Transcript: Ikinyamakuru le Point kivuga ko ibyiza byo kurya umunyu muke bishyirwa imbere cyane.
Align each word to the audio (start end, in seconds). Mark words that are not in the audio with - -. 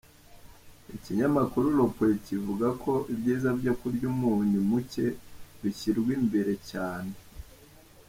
Ikinyamakuru 0.95 1.67
le 1.77 1.85
Point 1.95 2.17
kivuga 2.27 2.67
ko 2.83 2.93
ibyiza 3.13 3.49
byo 3.59 3.73
kurya 3.79 4.05
umunyu 4.13 4.59
muke 4.69 5.05
bishyirwa 5.61 6.11
imbere 6.19 6.53
cyane. 6.69 7.13